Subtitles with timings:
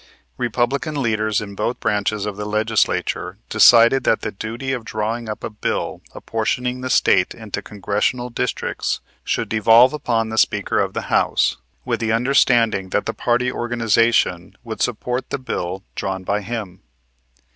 [0.37, 5.43] Republican leaders in both branches of the Legislature decided that the duty of drawing up
[5.43, 11.03] a bill apportioning the State into Congressional Districts should devolve upon the Speaker of the
[11.13, 16.81] House, with the understanding that the party organization would support the bill drawn by him.